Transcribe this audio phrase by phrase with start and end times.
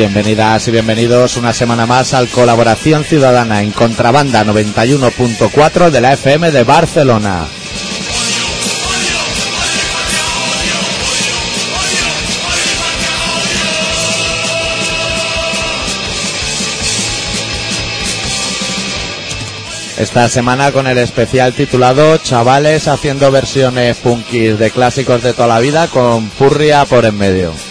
[0.00, 6.50] Bienvenidas y bienvenidos una semana más al Colaboración Ciudadana en Contrabanda 91.4 de la FM
[6.52, 7.44] de Barcelona.
[19.98, 25.60] Esta semana con el especial titulado Chavales haciendo versiones punkis de clásicos de toda la
[25.60, 27.69] vida con Purria por en medio.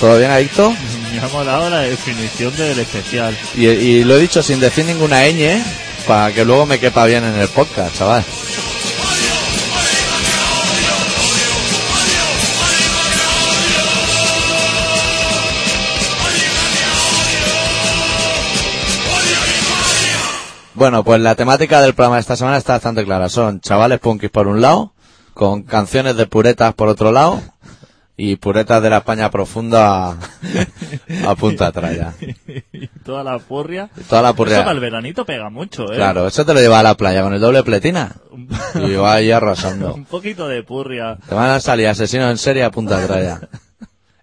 [0.00, 0.72] ¿Todo bien, Adicto?
[1.12, 3.36] Me ha molado la definición del especial.
[3.56, 5.62] Y, y lo he dicho sin decir ninguna ñ
[6.06, 8.24] para que luego me quepa bien en el podcast, chaval.
[20.78, 23.28] Bueno, pues la temática del programa de esta semana está bastante clara.
[23.28, 24.92] Son chavales punkis por un lado,
[25.34, 27.42] con canciones de puretas por otro lado,
[28.20, 30.10] y puretas de la España profunda
[31.24, 32.12] a, punta traya.
[32.72, 33.88] y toda la porria.
[34.08, 34.70] Toda la Eso para purria.
[34.72, 35.94] el veranito pega mucho, ¿eh?
[35.96, 38.16] Claro, eso te lo lleva a la playa con el doble pletina.
[38.74, 39.94] Y va ahí arrasando.
[39.94, 41.16] Un poquito de purria.
[41.28, 43.40] Te van a salir asesinos en serie a punta traya.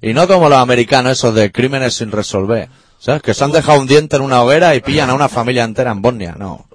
[0.01, 2.67] Y no como los americanos esos de crímenes sin resolver.
[2.99, 3.21] ¿Sabes?
[3.21, 5.91] Que se han dejado un diente en una hoguera y pillan a una familia entera
[5.91, 6.35] en Bosnia.
[6.38, 6.67] No.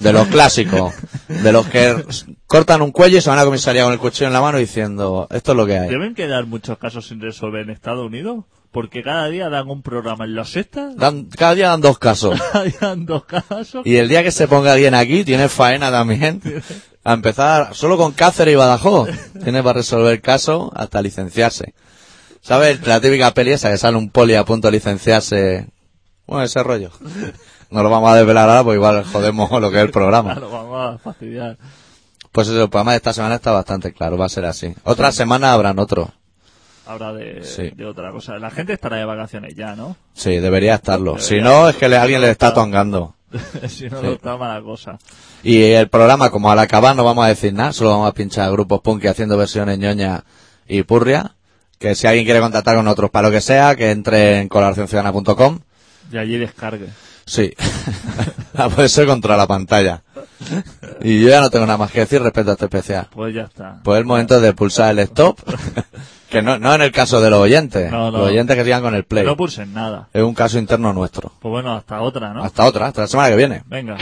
[0.00, 0.94] De los clásicos.
[1.28, 2.04] De los que
[2.46, 5.28] cortan un cuello y se van a comisaría con el cuchillo en la mano diciendo,
[5.30, 5.88] esto es lo que hay.
[5.88, 8.44] ¿Deben quedar muchos casos sin resolver en Estados Unidos?
[8.70, 10.90] Porque cada día dan un programa en la sexta.
[10.94, 12.38] Dan- cada día dan dos casos.
[12.52, 13.86] Cada día dan dos casos.
[13.86, 16.42] Y el día que se ponga alguien aquí, tiene faena también.
[17.04, 19.08] A empezar solo con Cáceres y Badajoz.
[19.42, 21.72] Tiene para resolver el caso hasta licenciarse.
[22.42, 22.86] ¿Sabes?
[22.86, 25.66] La típica peli esa que sale un poli a punto de licenciarse.
[26.26, 26.90] Bueno, ese rollo.
[27.70, 30.32] No lo vamos a desvelar ahora porque igual jodemos lo que es el programa.
[30.34, 31.56] Claro, vamos a fastidiar.
[32.32, 34.74] Pues eso, el programa de esta semana está bastante claro, va a ser así.
[34.84, 36.12] Otra semana habrán otro.
[36.86, 37.70] Ahora de, Sí.
[37.74, 38.38] de otra cosa.
[38.38, 39.96] La gente estará de vacaciones ya, ¿no?
[40.14, 41.12] Sí, debería estarlo.
[41.16, 41.26] Debería.
[41.28, 43.14] Si no, es que le- alguien le está tongando.
[43.68, 44.06] si no, Sí.
[44.06, 44.98] no está mala cosa.
[45.42, 48.50] Y el programa, como al acabar no vamos a decir nada, solo vamos a pinchar
[48.52, 50.24] grupos punk haciendo versiones ñoña
[50.66, 51.34] y purria.
[51.78, 55.58] Que si alguien quiere contactar con nosotros para lo que sea, que entre en colaboracionciudadana.com.
[56.10, 56.88] Y allí descargue.
[57.28, 57.52] Sí.
[58.60, 60.02] Ah, Puede ser contra la pantalla.
[61.00, 63.06] Y yo ya no tengo nada más que decir respecto a este especial.
[63.14, 63.78] Pues ya está.
[63.84, 65.38] Pues el momento de pulsar el stop.
[66.28, 67.88] que no, no en el caso de los oyentes.
[67.92, 68.18] No, no.
[68.18, 69.24] Los oyentes que sigan con el play.
[69.24, 70.08] No pulsen nada.
[70.12, 71.30] Es un caso interno nuestro.
[71.38, 72.42] Pues bueno, hasta otra, ¿no?
[72.42, 73.62] Hasta otra, hasta la semana que viene.
[73.66, 73.96] Venga.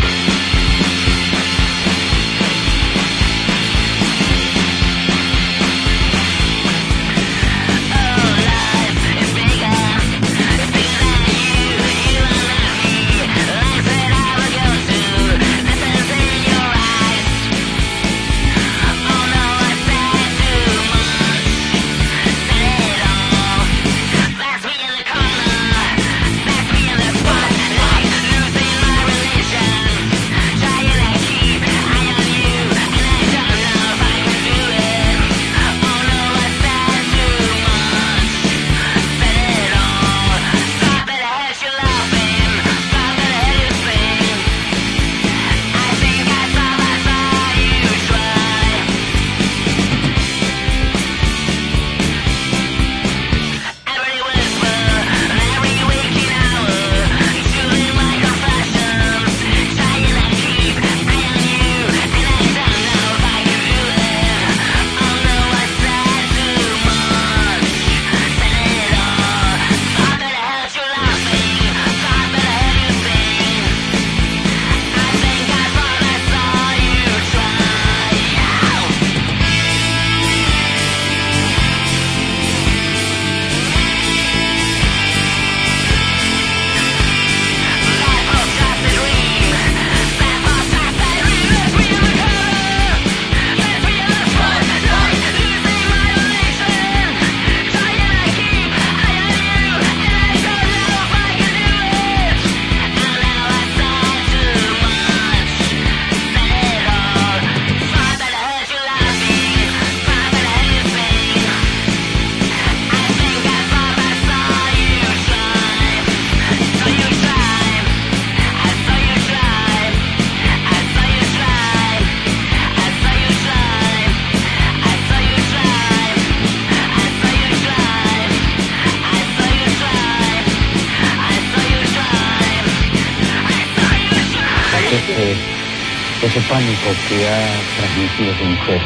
[136.23, 138.81] Ese pánico que ha transmitido su mujer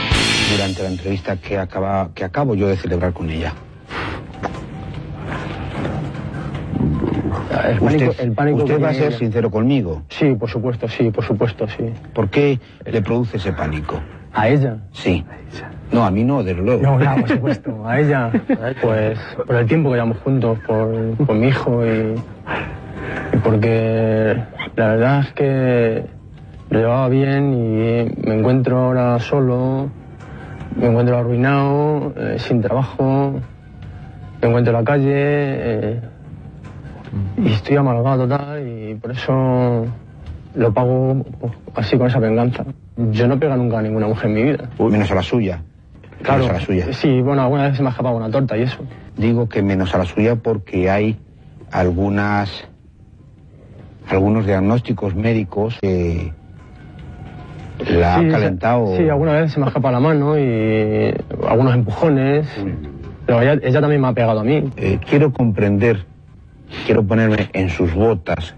[0.51, 3.53] durante la entrevista que, acaba, que acabo yo de celebrar con ella.
[7.69, 9.19] El pánico, usted el pánico usted que va a ser ella.
[9.19, 10.03] sincero conmigo.
[10.09, 11.85] Sí, por supuesto, sí, por supuesto, sí.
[12.13, 14.01] ¿Por qué le produce ese pánico?
[14.33, 14.79] ¿A ella?
[14.93, 15.25] Sí.
[15.93, 16.83] No, a mí no, desde luego.
[16.83, 17.87] No, claro, por supuesto.
[17.87, 18.31] A ella,
[18.83, 22.15] pues, por el tiempo que llevamos juntos, por, por mi hijo y,
[23.33, 24.37] y porque
[24.77, 26.20] la verdad es que
[26.71, 29.91] lo llevaba bien y me encuentro ahora solo,
[30.77, 33.35] me encuentro arruinado, eh, sin trabajo,
[34.41, 36.01] me encuentro en la calle eh,
[37.39, 39.87] y estoy amargado total y por eso
[40.55, 42.65] lo pago pues, así con esa venganza.
[42.97, 44.69] Yo no pego nunca a ninguna mujer en mi vida.
[44.79, 45.63] Menos a la suya.
[46.23, 46.93] Claro, Menos a la suya.
[46.93, 48.79] sí, bueno, alguna vez se me ha escapado una torta y eso.
[49.17, 51.19] Digo que menos a la suya porque hay
[51.73, 52.69] algunas
[54.09, 56.33] algunos diagnósticos médicos que
[57.89, 58.97] la sí, ha calentado.
[58.97, 61.15] Sí, alguna vez se me ha escapado la mano y
[61.47, 62.47] algunos empujones.
[63.27, 64.71] Pero ella, ella también me ha pegado a mí.
[64.77, 66.05] Eh, quiero comprender,
[66.87, 68.55] quiero ponerme en sus botas,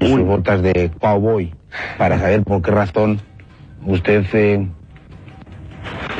[0.00, 1.54] en sus botas de cowboy,
[1.98, 3.20] para saber por qué razón
[3.84, 4.66] usted eh,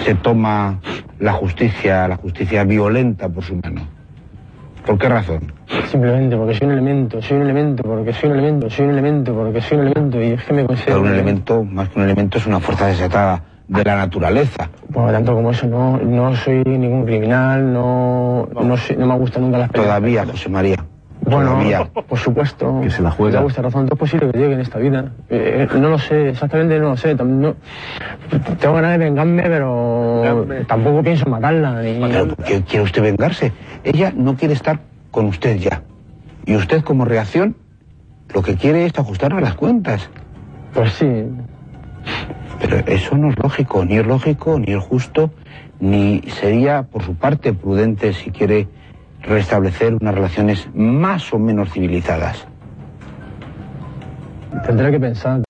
[0.05, 0.81] se toma
[1.19, 3.96] la justicia, la justicia violenta por su mano.
[4.87, 5.53] ¿Por qué razón?
[5.91, 9.35] Simplemente porque soy un elemento, soy un elemento, porque soy un elemento, soy un elemento,
[9.35, 12.05] porque soy un elemento y es que me Pero considero un elemento, más que un
[12.05, 14.71] elemento, es una fuerza desatada de la naturaleza.
[14.89, 19.43] Bueno, tanto como eso, no, no soy ningún criminal, no, no, soy- no me gustan
[19.43, 19.89] nunca las peleas.
[19.89, 20.77] Todavía, José María.
[21.27, 21.85] Bueno, Todavía.
[22.09, 22.81] por supuesto.
[22.83, 23.37] Que se la juega.
[23.37, 23.89] Da vuestra razón.
[23.91, 25.13] Es posible que llegue en esta vida.
[25.29, 27.15] Eh, no lo sé, exactamente no lo sé.
[27.15, 27.55] No-
[28.61, 31.83] tengo ganas de vengarme, pero tampoco pienso matarla.
[31.83, 32.01] Ni...
[32.01, 33.53] Pero ¿por qué quiere usted vengarse?
[33.85, 34.79] Ella no quiere estar
[35.11, 35.83] con usted ya.
[36.45, 37.57] Y usted como reacción
[38.35, 40.09] lo que quiere es ajustarle las cuentas.
[40.75, 41.25] Pues sí.
[42.61, 45.31] Pero eso no es lógico, ni es lógico, ni es justo,
[45.81, 48.69] ni sería por su parte prudente si quiere
[49.29, 52.47] restablecer unas relaciones más o menos civilizadas.
[54.65, 55.46] Tendré que pensar.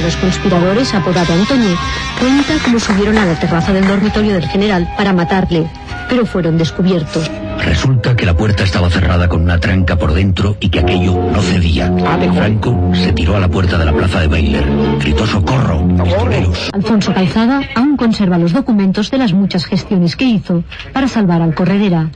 [0.00, 1.76] De los conspiradores, apodado Antonio,
[2.18, 5.66] cuenta cómo subieron a la terraza del dormitorio del general para matarle,
[6.08, 7.30] pero fueron descubiertos.
[7.58, 11.42] Resulta que la puerta estaba cerrada con una tranca por dentro y que aquello no
[11.42, 11.92] cedía.
[12.34, 14.64] Franco se tiró a la puerta de la plaza de Baylor.
[15.00, 16.70] Gritó socorro, pistoleros.
[16.72, 20.64] Alfonso Calzada aún conserva los documentos de las muchas gestiones que hizo
[20.94, 22.08] para salvar al Corredera.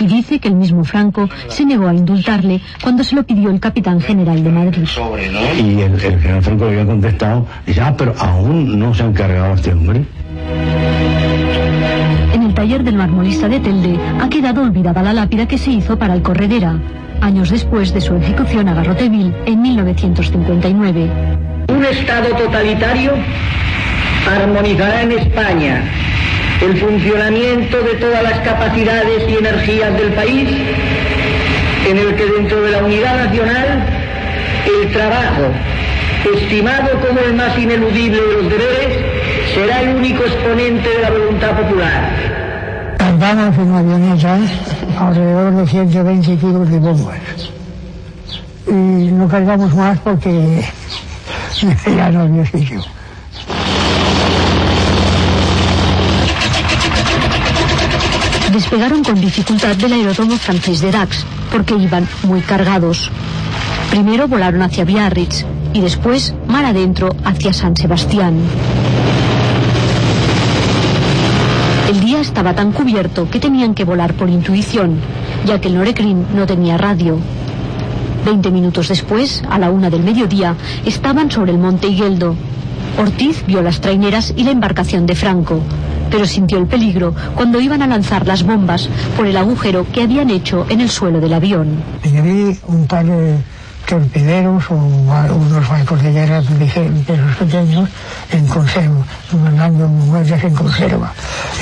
[0.00, 3.60] Y dice que el mismo Franco se negó a indultarle cuando se lo pidió el
[3.60, 4.88] capitán general de Madrid.
[5.58, 9.12] Y el, el general Franco le había contestado, dice, ah, pero aún no se han
[9.12, 10.04] cargado a este hombre.
[12.32, 15.98] En el taller del marmolista de Telde ha quedado olvidada la lápida que se hizo
[15.98, 16.78] para el Corredera,
[17.20, 21.10] años después de su ejecución a Garroteville en 1959.
[21.68, 23.12] Un Estado totalitario
[24.26, 25.84] armonizará en España
[26.62, 30.48] el funcionamiento de todas las capacidades y energías del país,
[31.88, 33.84] en el que dentro de la unidad nacional
[34.80, 35.50] el trabajo,
[36.36, 38.98] estimado como el más ineludible de los deberes,
[39.54, 42.96] será el único exponente de la voluntad popular.
[42.98, 44.38] Cargamos en avioneta
[44.98, 47.18] alrededor de 120 kilos de bombas.
[48.68, 50.64] Y no cargamos más porque
[51.86, 52.80] ya no había sitio.
[58.52, 63.10] Despegaron con dificultad del aeródromo francés de Dax, porque iban muy cargados.
[63.90, 68.36] Primero volaron hacia Biarritz y después, mar adentro, hacia San Sebastián.
[71.88, 74.98] El día estaba tan cubierto que tenían que volar por intuición,
[75.46, 77.18] ya que el Norekrin no tenía radio.
[78.26, 82.36] Veinte minutos después, a la una del mediodía, estaban sobre el monte Higueldo.
[82.98, 85.62] Ortiz vio las traineras y la embarcación de Franco,
[86.12, 90.30] pero sintió el peligro cuando iban a lanzar las bombas por el agujero que habían
[90.30, 91.82] hecho en el suelo del avión.
[92.04, 93.38] Y vi un par de
[93.86, 97.88] torpederos o unos barcos de guerra de los pequeños
[98.30, 99.04] en conserva,
[99.42, 101.12] mandando muertes en conserva.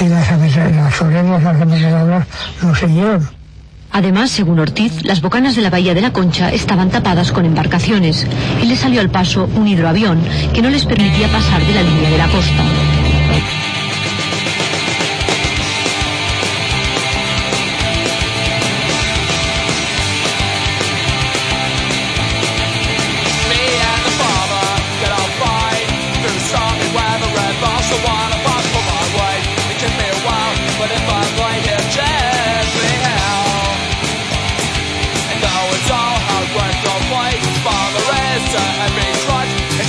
[0.01, 2.27] Y las las soleras, las ametralladoras
[2.63, 3.29] lo siguieron.
[3.93, 8.27] Además, según Ortiz, las bocanas de la bahía de la Concha estaban tapadas con embarcaciones
[8.63, 10.21] y le salió al paso un hidroavión
[10.55, 13.00] que no les permitía pasar de la línea de la costa.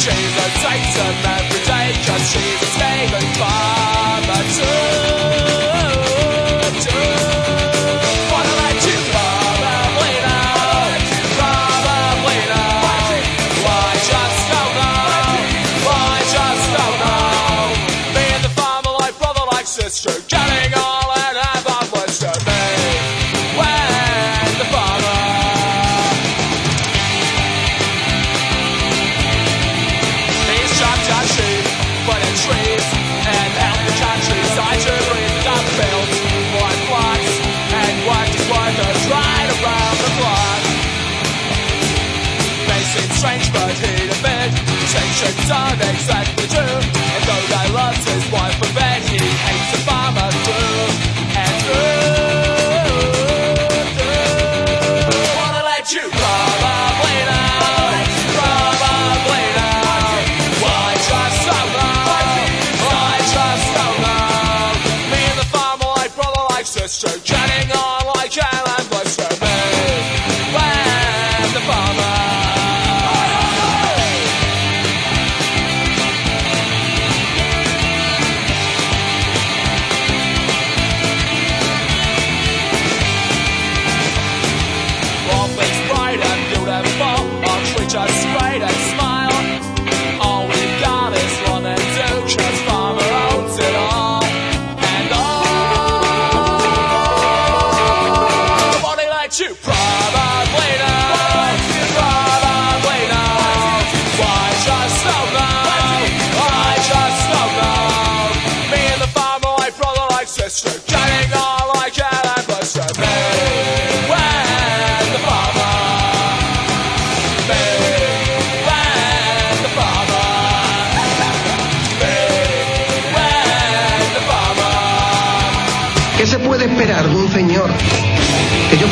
[0.03, 1.40] Trudge, and she's a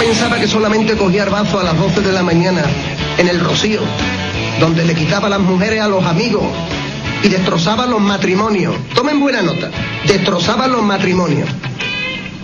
[0.09, 2.63] pensaba que solamente cogía arbazo a las 12 de la mañana
[3.19, 3.79] en el Rocío,
[4.59, 6.41] donde le quitaba las mujeres a los amigos
[7.21, 8.73] y destrozaba los matrimonios?
[8.95, 9.69] Tomen buena nota,
[10.07, 11.47] destrozaba los matrimonios.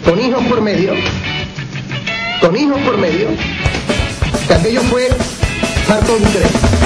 [0.03, 0.93] Con hijos por medio,
[2.39, 3.29] con hijos por medio,
[4.47, 5.09] que aquello fue
[5.89, 6.84] Marco Dutre.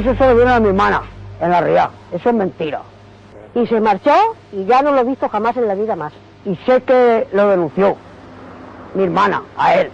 [0.00, 1.02] El piso se lo dieron a mi hermana,
[1.42, 1.90] en la realidad.
[2.10, 2.80] Eso es mentira.
[3.54, 4.14] Y se marchó
[4.50, 6.14] y ya no lo he visto jamás en la vida más.
[6.46, 7.96] Y sé que lo denunció
[8.94, 9.90] mi hermana a él.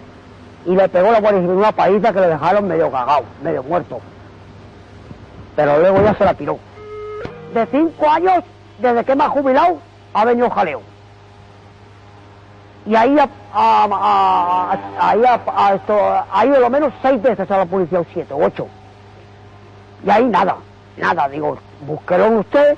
[0.65, 3.99] Y le pegó la Civil una paliza que le dejaron medio cagado, medio muerto.
[5.57, 6.57] Pero luego ya se la tiró.
[7.53, 8.45] De cinco años,
[8.79, 9.79] desde que me ha jubilado,
[10.13, 10.81] ha venido jaleo.
[12.85, 15.99] Y ahí a- a- a- ahí a esto,
[16.31, 18.67] ha ido lo menos seis veces a la policía, o siete, o ocho.
[20.05, 20.55] Y ahí nada,
[20.97, 21.27] nada.
[21.29, 22.77] Digo, búsquelo usted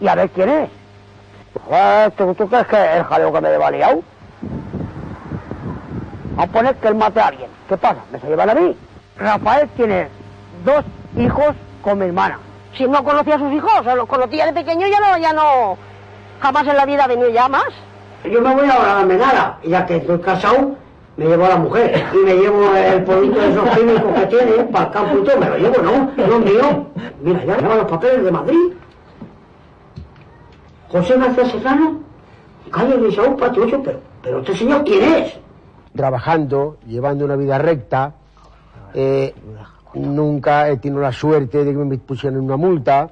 [0.00, 0.70] y a ver quién es.
[1.70, 4.02] A ver, ¿tú, tú crees que es el jaleo que me he liado?
[6.36, 7.50] A poner que él mate a alguien.
[7.68, 8.00] ¿Qué pasa?
[8.12, 8.76] ¿Me se llevan a mí?
[9.18, 10.08] Rafael tiene
[10.64, 10.84] dos
[11.16, 12.38] hijos con mi hermana.
[12.76, 15.76] Si no conocía a sus hijos, los conocía de pequeño, ya no, ya no,
[16.40, 17.66] jamás en la vida ha venido ya más.
[18.24, 20.76] Yo me voy ahora a la menada, y ya que estoy casado,
[21.18, 24.52] me llevo a la mujer y me llevo el producto de esos químicos que tiene
[24.72, 26.86] para el campo y todo, me lo llevo, no, no es mío.
[27.22, 28.72] Mira, ya lleva los papeles de Madrid.
[30.88, 32.00] José García Serrano,
[32.70, 35.38] calle de Saúl, patio 8, pero, pero este señor, ¿quién es?
[35.94, 38.14] trabajando, llevando una vida recta.
[38.94, 39.34] eh,
[39.94, 43.10] nunca he tenido la suerte de que me pusieran una multa.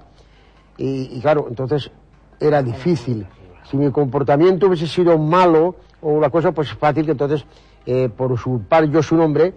[0.79, 1.91] Y, y claro, entonces
[2.39, 3.27] era difícil.
[3.65, 7.45] Si mi comportamiento hubiese sido malo o una cosa, pues fácil que entonces,
[7.87, 9.55] eh, por usurpar yo su nombre,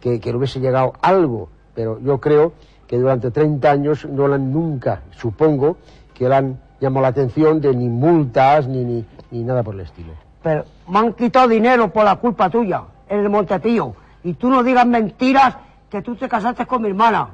[0.00, 1.48] que, que le hubiese llegado algo.
[1.74, 2.52] Pero yo creo
[2.86, 5.76] que durante 30 años no le han nunca, supongo,
[6.14, 9.80] que le han llamado la atención de ni multas ni, ni, ni nada por el
[9.82, 10.12] estilo.
[10.42, 13.94] Pero me han quitado dinero por la culpa tuya, en el Montetillo.
[14.24, 15.56] Y tú no digas mentiras
[15.88, 17.28] que tú te casaste con mi hermana.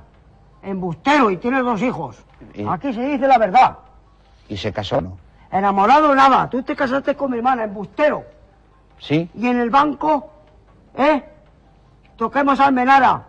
[0.62, 2.16] Embustero y tienes dos hijos.
[2.54, 3.78] Y- Aquí se dice la verdad.
[4.48, 5.16] ¿Y se casó no?
[5.50, 6.50] Enamorado nada.
[6.50, 8.24] Tú te casaste con mi hermana, embustero.
[8.98, 9.28] Sí.
[9.34, 10.30] Y en el banco,
[10.96, 11.22] ¿eh?
[12.16, 13.22] Toquemos almenara,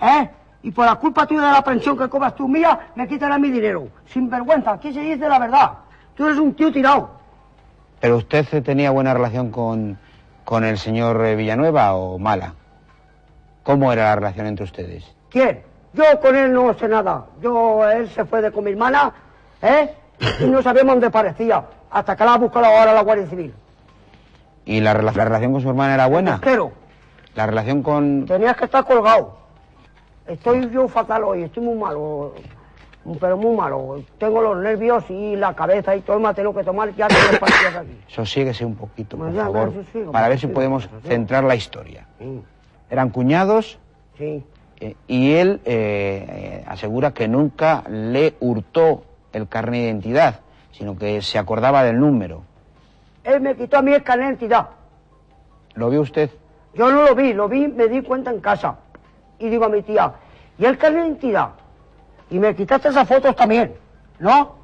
[0.00, 0.30] ¿eh?
[0.62, 3.38] Y por la culpa tuya de la pensión que cobras tú mía, me quitan a
[3.38, 3.88] mi dinero.
[4.06, 5.72] Sin vergüenza, aquí se dice la verdad.
[6.14, 7.10] Tú eres un tío tirado.
[8.00, 9.98] ¿Pero usted tenía buena relación con,
[10.44, 12.54] con el señor eh, Villanueva o mala?
[13.62, 15.04] ¿Cómo era la relación entre ustedes?
[15.30, 15.62] ¿Quién?
[15.92, 17.26] Yo con él no sé nada.
[17.40, 19.12] Yo, él se fue de con mi hermana,
[19.62, 19.94] ¿eh?
[20.40, 21.64] Y no sabíamos dónde parecía.
[21.90, 23.54] Hasta que la ha buscado ahora la Guardia Civil.
[24.68, 26.32] ¿Y la, la relación con su hermana era buena?
[26.34, 26.72] Embustero.
[27.34, 28.26] ¿La relación con...?
[28.26, 29.38] Tenías que estar colgado.
[30.26, 32.34] Estoy yo fatal hoy, estoy muy malo.
[33.18, 34.02] Pero muy malo.
[34.18, 37.76] Tengo los nervios y la cabeza y todo ha tenido que tomar ya tres pastillas
[37.76, 37.98] aquí.
[38.08, 41.06] Sosíguese un poquito, por Pues favor, sosiego, para ver si podemos sosiego.
[41.06, 42.06] centrar la historia.
[42.18, 42.42] Sí.
[42.90, 43.78] Eran cuñados
[44.18, 44.44] Sí.
[44.80, 50.40] eh, y él eh, eh, asegura que nunca le hurtó el carnet de identidad,
[50.72, 52.42] sino que se acordaba del número.
[53.28, 54.68] Él me quitó a mí el carnet de identidad.
[55.74, 56.30] ¿Lo vio usted?
[56.72, 58.76] Yo no lo vi, lo vi, me di cuenta en casa.
[59.38, 60.14] Y digo a mi tía,
[60.56, 61.50] ¿y el carnet de identidad?
[62.30, 63.74] Y me quitaste esas fotos también,
[64.18, 64.56] ¿no?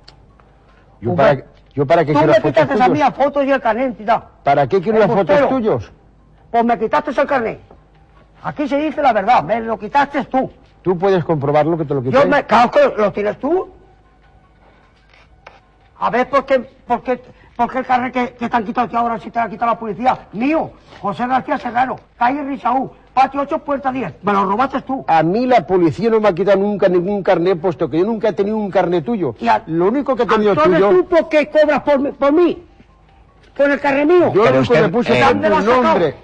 [0.98, 3.44] Yo para, yo para qué Tú quiero me las fotos quitaste a mí las fotos
[3.44, 4.24] y el carnet de identidad.
[4.42, 5.92] ¿Para qué quiero las fotos tuyos?
[6.50, 7.60] Pues me quitaste el carnet.
[8.44, 10.50] Aquí se dice la verdad, me lo quitaste tú.
[10.80, 12.14] Tú puedes comprobarlo que te lo quité.
[12.14, 13.68] Yo me claro que lo tienes tú.
[15.98, 17.22] A ver por qué, por qué,
[17.56, 19.72] por qué el carnet que, que te han quitado ahora si te lo ha quitado
[19.72, 20.18] la policía.
[20.32, 24.14] Mío, José García Serrano, calle Risaú, patio 8, puerta 10.
[24.22, 25.04] Me lo robaste tú.
[25.06, 28.28] A mí la policía no me ha quitado nunca ningún carnet, puesto que yo nunca
[28.28, 29.34] he tenido un carnet tuyo.
[29.38, 30.90] Y a- Lo único que he tenido Entonces tuyo...
[30.90, 32.64] tú por qué cobras por, mí- por mí.
[33.56, 34.32] Con el carnet mío.
[34.34, 36.14] Yo Pero lo único que usted, le puse eh, nombre.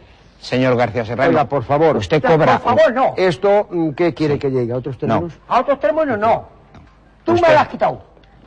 [0.40, 1.30] Señor García Serrano.
[1.30, 1.96] Oiga, por favor.
[1.98, 2.58] Usted Por cobra...
[2.58, 3.14] favor, no.
[3.16, 4.72] Esto, mm, ¿qué quiere que llegue?
[4.72, 5.34] ¿A otros términos?
[5.46, 6.48] A otros términos no.
[7.24, 8.02] Tú Usted- me lo has quitado.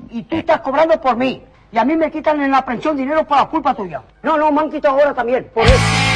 [0.10, 1.44] Y tú estás cobrando por mí.
[1.74, 4.04] Y a mí me quitan en la pensión dinero por la culpa tuya.
[4.22, 5.50] No, no, me han quitado ahora también.
[5.52, 6.13] Por eso.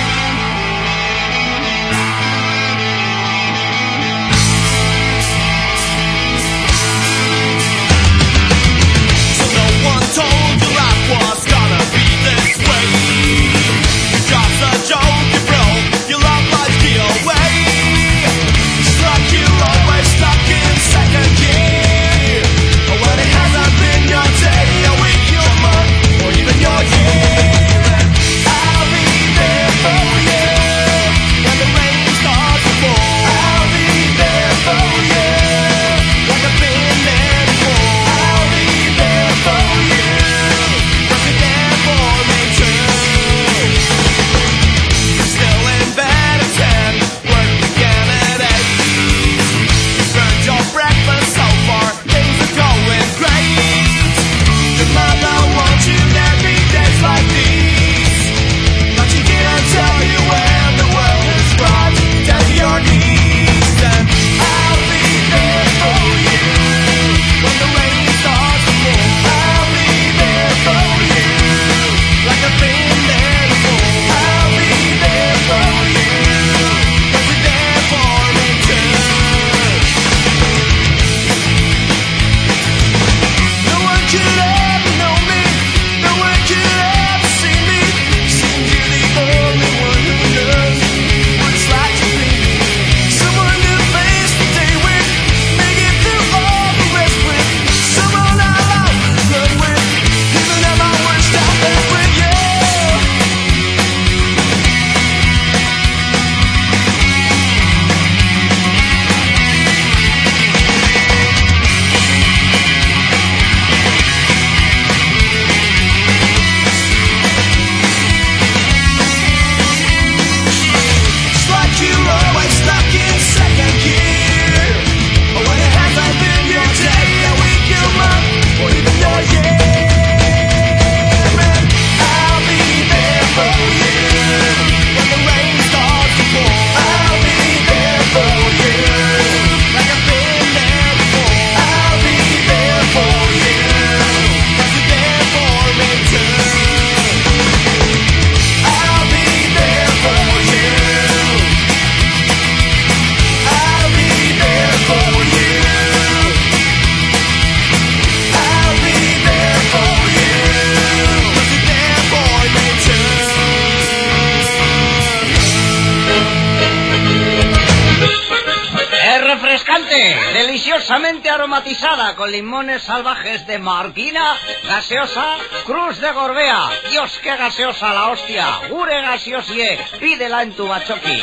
[171.37, 176.69] Aromatizada con limones salvajes de Marquina, gaseosa, Cruz de Gorbea.
[176.89, 178.47] Dios, qué gaseosa la hostia.
[178.71, 181.21] Ure gaseosie, pídela en tu bachoqui.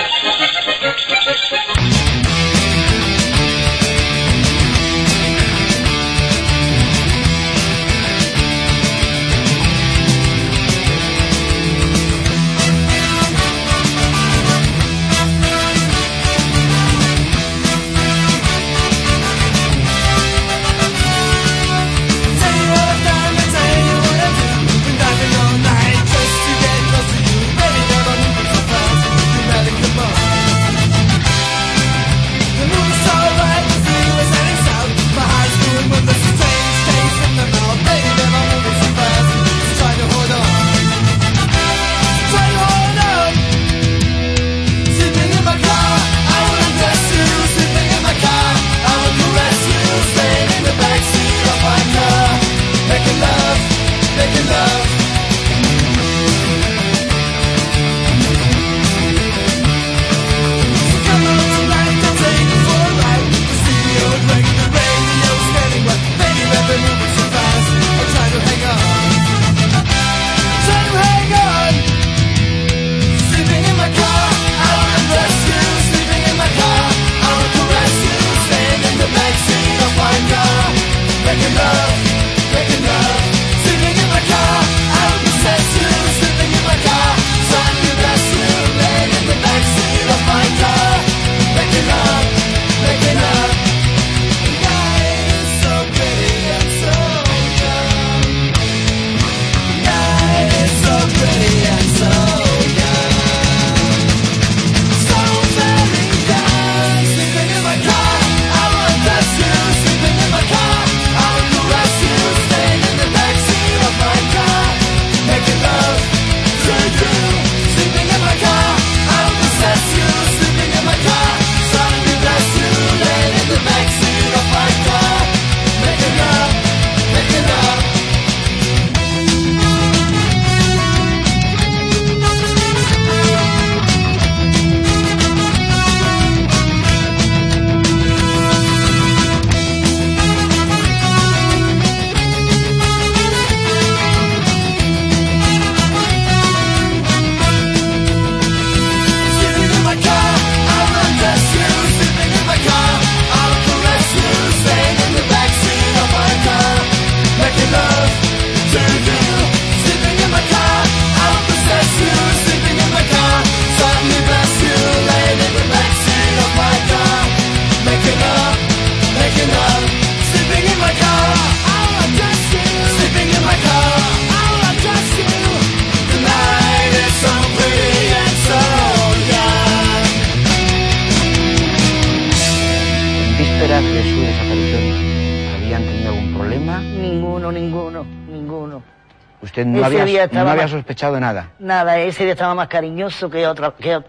[189.44, 191.50] Usted no, Ese había, día no había sospechado de nada.
[191.58, 194.00] Nada, ese día estaba más cariñoso que otra, que,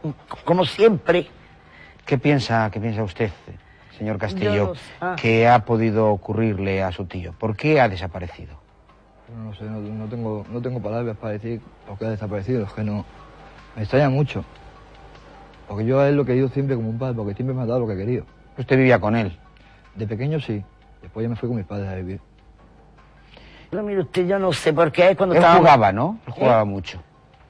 [0.46, 1.28] como siempre.
[2.06, 3.32] ¿Qué piensa, qué piensa usted,
[3.98, 4.82] señor Castillo, sé.
[5.02, 5.16] Ah.
[5.20, 7.34] que ha podido ocurrirle a su tío?
[7.38, 8.56] ¿Por qué ha desaparecido?
[9.44, 12.72] No sé, no, no tengo, no tengo palabras para decir lo que ha desaparecido, es
[12.72, 13.04] que no.
[13.76, 14.46] Me extraña mucho.
[15.68, 17.66] Porque yo a él lo he querido siempre como un padre, porque siempre me ha
[17.66, 18.26] dado lo que he querido.
[18.58, 19.38] ¿Usted vivía con él?
[19.96, 20.64] De pequeño sí.
[21.02, 22.22] Después ya me fui con mis padres a vivir.
[23.70, 25.58] Pero mire usted, yo no sé por qué es cuando Él estaba...
[25.58, 26.20] jugaba, ¿no?
[26.28, 26.66] Él jugaba ¿Eh?
[26.66, 27.02] mucho.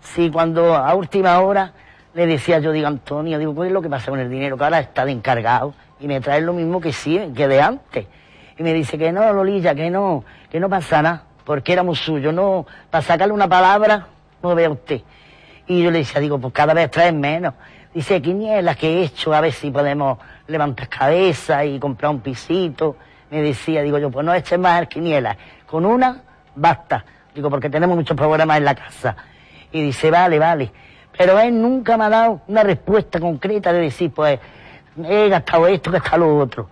[0.02, 1.74] Sí, cuando a última hora
[2.14, 4.58] le decía yo, digo, Antonio, digo, ¿cuál es lo que pasa con el dinero?
[4.58, 8.06] Que ahora está de encargado y me trae lo mismo que sí, que de antes.
[8.58, 12.34] Y me dice que no, Lolilla, que no, que no pasa nada, porque éramos suyos,
[12.34, 14.08] no, para sacarle una palabra,
[14.42, 15.02] no vea usted.
[15.68, 17.54] Y yo le decía, digo, pues cada vez traen menos.
[17.94, 22.98] Dice, quinielas que he hecho, a ver si podemos levantar cabeza y comprar un pisito.
[23.32, 25.38] Me decía, digo yo, pues no eches más quinielas,
[25.76, 26.22] con una
[26.56, 27.04] basta.
[27.34, 29.14] Digo, porque tenemos muchos problemas en la casa.
[29.74, 30.72] Y dice, vale, vale.
[31.18, 34.40] Pero él nunca me ha dado una respuesta concreta de decir, pues,
[35.04, 36.70] he gastado esto, he gastado lo otro.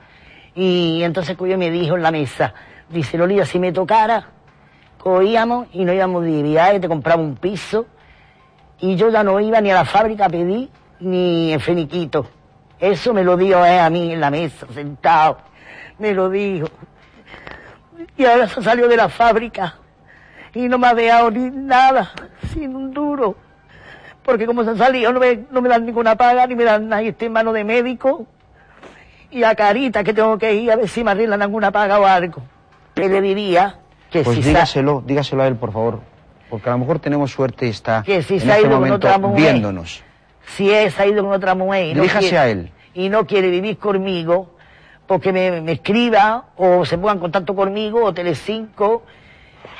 [0.56, 2.54] Y entonces Cuyo me dijo en la mesa,
[2.88, 4.26] dice, Lolita, si me tocara,
[5.00, 7.88] cogíamos y nos íbamos de viaje, te compraba un piso,
[8.80, 10.70] y yo ya no iba ni a la fábrica a pedir,
[11.02, 12.26] ni en feniquito.
[12.80, 15.40] Eso me lo dijo él a mí en la mesa, sentado.
[16.00, 16.70] Me lo dijo.
[18.18, 19.76] Y ahora se salió de la fábrica
[20.54, 22.12] y no me ha dejado ni nada,
[22.54, 23.36] sin un duro.
[24.24, 26.88] Porque como se ha salido no me, no me dan ninguna paga, ni me dan
[26.90, 28.26] nada, y estoy en mano de médico.
[29.32, 32.06] y a Carita que tengo que ir a ver si me arreglan alguna paga o
[32.06, 32.42] algo.
[32.94, 33.80] Que le diría
[34.12, 36.02] que Pues si se- dígaselo, dígaselo a él, por favor.
[36.52, 38.70] Porque a lo mejor tenemos suerte y está Que si en se ha este ido
[38.70, 39.42] con momento otra mujer.
[39.42, 40.04] viéndonos.
[40.56, 42.72] si es, ha ido con otra mujer y no, quiere, a él.
[42.94, 44.53] y no quiere vivir conmigo,
[45.08, 49.04] porque me, escriba o se ponga en contacto conmigo o Telecinco,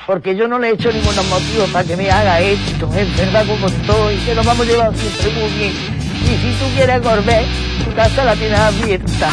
[0.06, 3.46] porque yo no le he hecho ningún motivo para que me haga esto, es verdad
[3.46, 5.72] como estoy, que nos vamos llevando siempre muy bien.
[6.24, 7.44] Y si tú quieres volver,
[7.84, 9.30] tu casa la tienes abierta.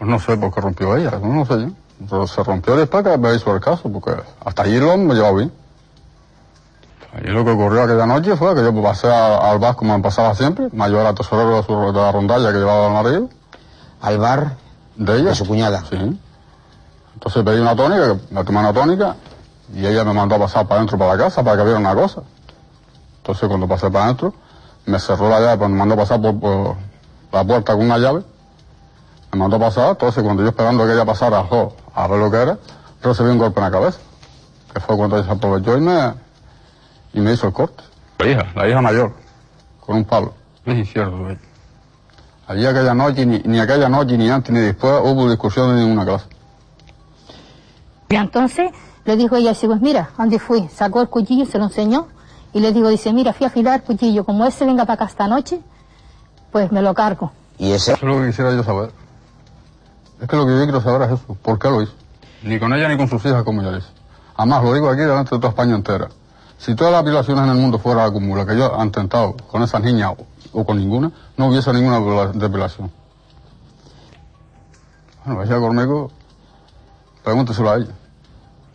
[0.08, 1.68] No sé por qué rompió ella, no, no sé yo.
[2.08, 4.12] Pero se rompió después que me hizo el caso, porque
[4.44, 5.52] hasta allí lo me llevaba bien.
[7.24, 10.02] Y lo que ocurrió aquella noche fue que yo pasé a- al bar como me
[10.02, 13.28] pasaba siempre, mayor era tesorero de, su- de la rondalla que llevaba el marido.
[14.00, 14.56] ¿Al bar?
[14.96, 15.30] De ella.
[15.30, 15.82] De su cuñada.
[15.90, 16.20] Sí.
[17.14, 19.16] Entonces pedí una tónica, me tomé una tónica,
[19.74, 21.94] y ella me mandó a pasar para adentro para la casa para que viera una
[21.94, 22.22] cosa.
[23.18, 24.34] Entonces cuando pasé para adentro,
[24.86, 26.76] me cerró la llave, pues me mandó a pasar por, por
[27.32, 28.22] la puerta con una llave,
[29.32, 32.30] me mandó a pasar, entonces cuando yo esperando que ella pasara jo, a ver lo
[32.30, 32.58] que era,
[33.02, 33.98] recibí un golpe en la cabeza,
[34.72, 36.14] que fue cuando ella se aprovechó y me,
[37.12, 37.82] y me hizo el corte.
[38.18, 39.12] La hija, la hija mayor,
[39.80, 40.34] con un palo.
[40.64, 41.38] Es cierto, güey.
[42.46, 46.04] Allí aquella noche, ni, ni aquella noche, ni antes, ni después, hubo discusión en ninguna
[46.04, 46.26] clase.
[48.08, 48.70] Y entonces
[49.04, 50.66] le dijo ella, dice, pues mira, ¿dónde fui?
[50.68, 52.08] Sacó el cuchillo, se lo enseñó
[52.54, 55.04] y le digo, dice, mira, fui a afilar el cuchillo, como ese venga para acá
[55.04, 55.60] esta noche,
[56.50, 57.32] pues me lo cargo.
[57.58, 57.92] ¿Y ese?
[57.92, 58.90] Eso es lo que quisiera yo saber.
[60.20, 61.34] Es que lo que yo quiero saber es eso.
[61.34, 61.92] ¿Por qué lo hizo?
[62.42, 63.88] Ni con ella ni con sus hijas como ella lo hizo.
[64.36, 66.08] Además, lo digo aquí delante de toda España entera.
[66.58, 69.62] Si todas las violaciones en el mundo fueran como la que yo he intentado con
[69.62, 70.12] esas niñas
[70.52, 72.90] o, o con ninguna, no hubiese ninguna depilación.
[75.24, 76.10] Bueno, ella conmigo,
[77.22, 77.92] pregúnteselo a ella.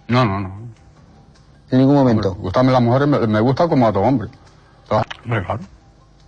[0.07, 0.63] No, no, no.
[1.71, 2.35] En ningún momento.
[2.35, 4.29] Gustarme las mujeres me, me gusta como a todo hombre.
[4.89, 5.59] Hombre, claro.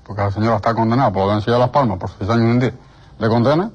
[0.05, 2.59] Porque la señora está condenada por la de Las Palmas por seis años y un
[2.59, 2.73] día
[3.19, 3.71] de condena.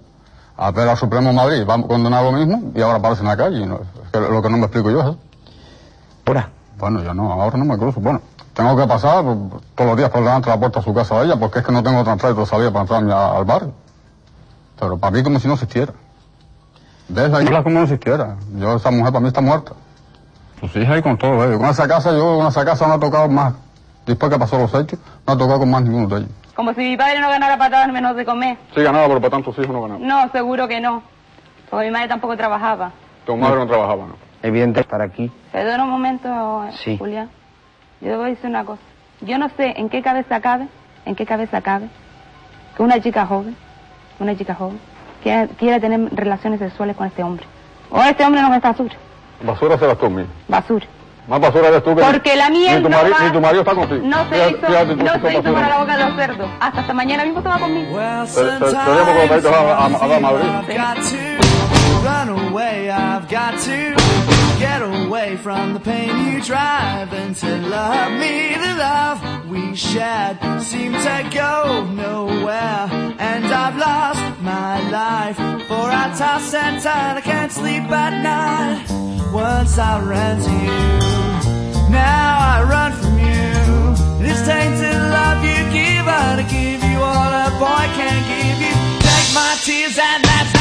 [0.62, 3.37] A ver al Supremo Madrid va a condenar lo mismo y ahora aparece en la
[3.37, 3.64] calle.
[3.66, 5.18] no- es que lo que no me explico yo es eso.
[6.27, 6.51] ¿Ahora?
[6.79, 7.99] Bueno, yo no, ahora no me cruzo.
[8.01, 8.20] Bueno,
[8.53, 11.24] tengo que pasar todos los días por delante de la puerta de su casa de
[11.26, 12.16] ella porque es que no tengo otra
[12.47, 13.72] salida para entrar a- al barrio.
[14.78, 15.93] Pero para mí como si no existiera.
[17.09, 17.32] ¿Ves?
[17.32, 18.37] Ahí como no existiera.
[18.57, 19.72] Yo, esa mujer para mí está muerta.
[20.61, 21.59] Sus hijas y con todo ellos.
[21.59, 23.55] Con esa casa, yo con esa casa no he tocado más.
[24.07, 26.30] Después que pasó los hechos, no he tocado con más ninguno de ellos.
[26.61, 28.59] Como si mi padre no ganara para darme menos de comer.
[28.75, 29.99] Sí, ganaba, pero para tantos hijos no ganaba.
[29.99, 31.03] No, seguro que no.
[31.71, 32.93] Porque mi madre tampoco trabajaba.
[33.25, 34.17] Tu madre no trabajaba, ¿no?
[34.43, 35.33] Evidente estar aquí.
[35.53, 36.29] Perdona un momento,
[36.85, 36.99] Sí.
[36.99, 37.31] Julián.
[38.03, 38.83] Yo te voy a decir una cosa.
[39.23, 40.69] Yo no sé en qué cabeza cabe,
[41.07, 41.89] en qué cabeza cabe,
[42.77, 43.57] que una chica joven,
[44.19, 44.79] una chica joven,
[45.23, 47.47] quiera, quiera tener relaciones sexuales con este hombre.
[47.91, 48.95] O este hombre no es basura,
[49.43, 50.31] Basura serás tú mismo.
[50.47, 50.85] basura.
[51.29, 52.03] Más basura eres tú que...
[52.03, 54.01] Porque la miel ni tu, mari- va- ni tu marido está contigo.
[54.05, 56.51] No se Fíjate- hizo, fíjate no se hizo para la boca de los cerdos.
[56.61, 58.01] Hasta hasta mañana mismo se va conmigo.
[58.27, 60.51] Seríamos colocaditos a, a, a, a Madrid.
[60.51, 61.18] I've got to
[62.05, 63.95] run away, I've got to
[64.59, 68.57] get away from the pain you drive and to love me.
[68.59, 75.37] The love we shared seemed to go nowhere, and I've lost my life.
[75.68, 79.10] For I toss and turn, I can't sleep at night.
[79.33, 84.22] Once I ran to you, now I run from you.
[84.24, 88.74] This tainted love you give, I give you all a boy can't give you.
[88.99, 90.60] Take my tears, and that's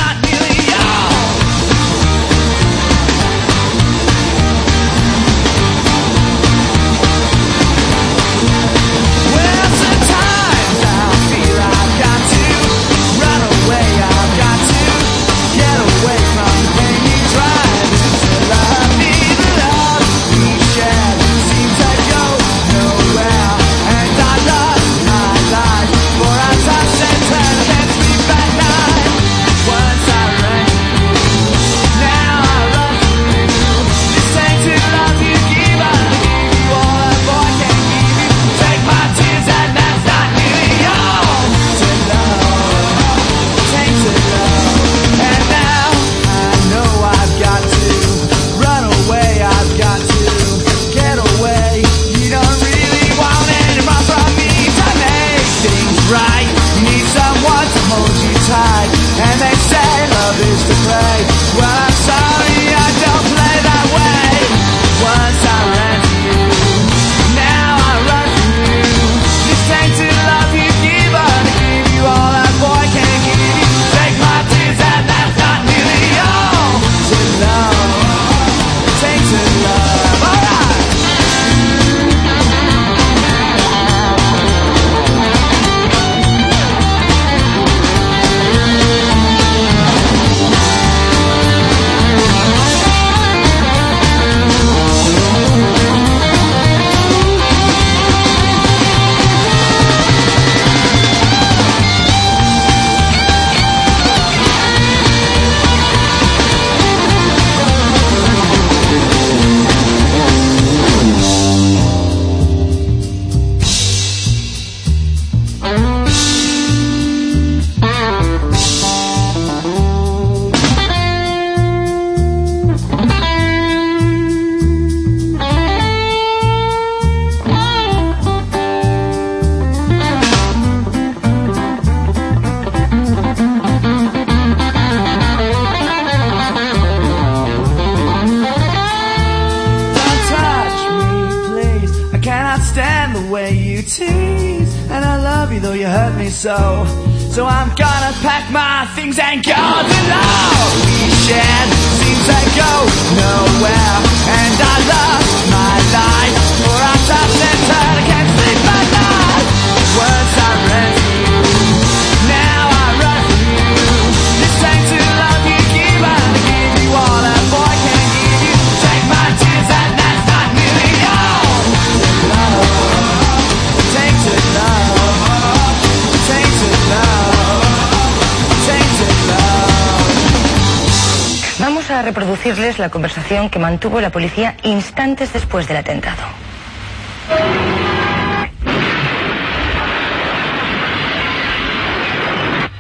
[182.79, 186.23] la conversación que mantuvo la policía instantes después del atentado.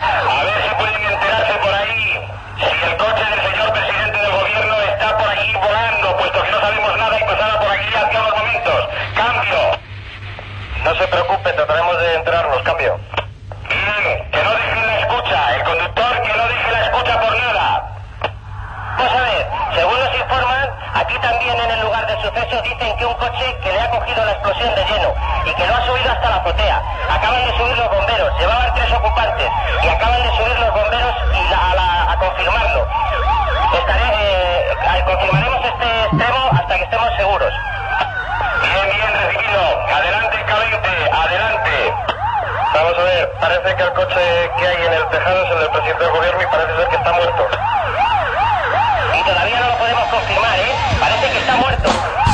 [0.01, 2.19] A ver si pueden enterarse por ahí
[2.57, 6.59] si el coche del señor presidente del gobierno está por allí volando, puesto que no
[6.61, 8.87] sabemos nada y pasará por aquí hace unos momentos.
[9.15, 9.59] Cambio.
[10.83, 12.61] No se preocupe, trataremos de enterarnos.
[12.63, 12.99] Cambio.
[13.69, 15.55] Bien, que no dejen la escucha.
[15.55, 17.95] El conductor que no deje la escucha por nada.
[18.97, 20.69] Vamos a ver, según nos informan,
[21.09, 24.23] aquí también en el lugar del suceso dicen que un coche que le ha cogido
[24.25, 25.09] la explosión de lleno
[25.45, 26.81] y que lo ha subido hasta la azotea.
[27.09, 29.49] Acaban de subir los bomberos, llevaban tres ocupantes
[29.83, 31.15] y acaban de subir los bomberos
[31.49, 32.85] a, la- a confirmarlo.
[33.73, 37.53] Estaré, eh, confirmaremos este extremo hasta que estemos seguros.
[38.61, 39.61] Bien, bien recibido.
[39.95, 41.93] Adelante, K20, adelante.
[42.73, 43.29] Vamos a ver.
[43.93, 46.87] coche que hay en el tejado es el del presidente del gobierno y parece ser
[46.89, 47.47] que está muerto.
[49.13, 50.71] Y todavía no lo podemos confirmar, ¿eh?
[50.99, 52.28] Parece que está muerto.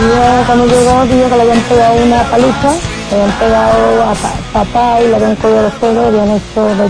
[0.00, 2.70] Yo cuando llegó vio que le habían pegado una paliza,
[3.10, 6.64] le habían pegado a pa- papá y le habían cogido los pelos, le habían hecho
[6.64, 6.88] de todo.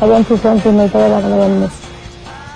[0.00, 1.72] Le habían puesto encima y todo la que le habían hecho.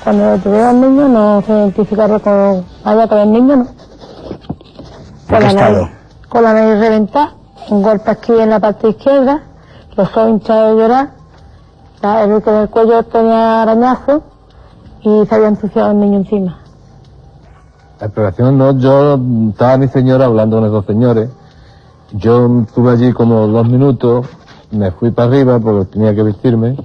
[0.04, 3.66] Cuando detuvieron al niño no se identificaron con allá con el niño, ¿no?
[5.28, 5.88] Con la, nariz,
[6.28, 7.32] con la nariz reventada,
[7.70, 9.42] un golpe aquí en la parte izquierda,
[9.96, 11.10] los ojos hinchados de llorar,
[12.02, 14.22] el, el cuello tenía arañazo
[15.02, 16.58] y se había ensuciado el niño encima.
[18.00, 19.18] La exploración no, yo
[19.50, 21.30] estaba mi señora hablando con esos señores.
[22.12, 24.26] Yo estuve allí como dos minutos,
[24.70, 26.76] me fui para arriba porque tenía que vestirme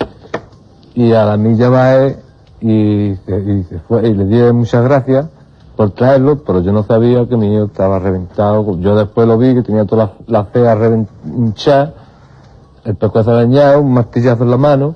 [0.93, 2.17] y a la milla bajé
[2.61, 3.15] y,
[3.87, 5.27] fue y le di muchas gracias
[5.75, 8.77] por traerlo, pero yo no sabía que mi hijo estaba reventado.
[8.79, 11.93] Yo después lo vi que tenía toda la, la fea reven- hinchada,
[12.85, 14.95] el pescuezo dañado, un martillazo en la mano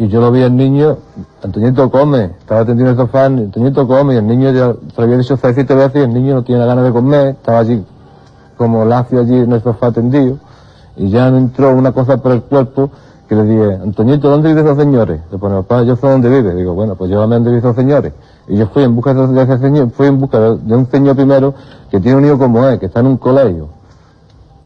[0.00, 0.96] y yo lo vi al niño,
[1.42, 5.02] Antoñito come, estaba tendido en el sofá, Antoñito come, y el niño ya se lo
[5.04, 7.84] había dicho seis, siete veces y el niño no tiene ganas de comer, estaba allí
[8.56, 10.38] como lacio allí en el sofá tendido,
[10.96, 12.90] y ya entró una cosa por el cuerpo
[13.28, 15.20] que le dije, Antoñito, ¿dónde viven esos señores?
[15.30, 16.52] Le pone, papá, yo sé dónde vive.
[16.54, 18.12] Digo, bueno, pues llévame donde viven esos señores.
[18.48, 21.54] Y yo fui en busca de ese señor, fui en busca de, un señor primero
[21.90, 23.68] que tiene un hijo como él, que está en un colegio.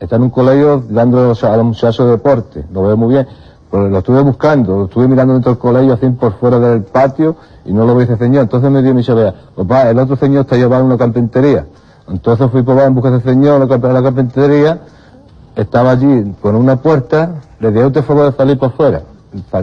[0.00, 3.26] Está en un colegio dando a los muchachos deporte, lo veo muy bien.
[3.74, 7.34] Pero lo estuve buscando, lo estuve mirando dentro del colegio, así por fuera del patio,
[7.64, 8.42] y no lo vi ese señor.
[8.42, 11.66] Entonces me dio mi chavea, papá, el otro señor está llevando una carpintería.
[12.08, 14.78] Entonces fui por en busca de ese señor, a la carpintería,
[15.56, 19.02] estaba allí con una puerta, le dije, usted favor de salir por fuera.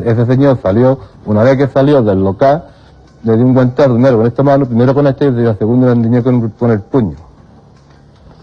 [0.03, 2.65] Ese señor salió, una vez que salió del local,
[3.23, 6.21] le di un guantazo primero con esta mano, primero con esta y la segunda le
[6.21, 7.15] con, con el puño.